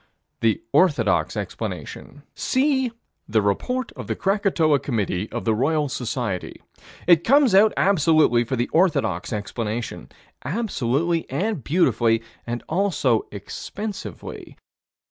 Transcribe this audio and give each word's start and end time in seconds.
The 0.39 0.63
orthodox 0.73 1.37
explanation: 1.37 2.23
See 2.33 2.91
the 3.29 3.39
Report 3.43 3.91
of 3.91 4.07
the 4.07 4.15
Krakatoa 4.15 4.79
Committee 4.79 5.31
of 5.31 5.45
the 5.45 5.53
Royal 5.53 5.89
Society. 5.89 6.59
It 7.05 7.23
comes 7.23 7.53
out 7.53 7.71
absolutely 7.77 8.43
for 8.43 8.55
the 8.55 8.67
orthodox 8.69 9.31
explanation 9.31 10.09
absolutely 10.43 11.29
and 11.29 11.63
beautifully, 11.63 12.23
also 12.67 13.27
expensively. 13.31 14.57